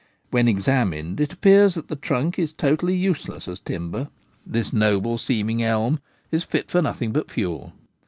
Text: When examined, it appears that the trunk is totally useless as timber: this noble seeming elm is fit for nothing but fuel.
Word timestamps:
When 0.31 0.47
examined, 0.47 1.19
it 1.21 1.31
appears 1.31 1.75
that 1.75 1.87
the 1.87 1.95
trunk 1.95 2.39
is 2.39 2.53
totally 2.53 2.95
useless 2.97 3.47
as 3.47 3.59
timber: 3.59 4.09
this 4.43 4.73
noble 4.73 5.19
seeming 5.19 5.61
elm 5.61 5.99
is 6.31 6.43
fit 6.43 6.71
for 6.71 6.81
nothing 6.81 7.11
but 7.11 7.29
fuel. 7.29 7.73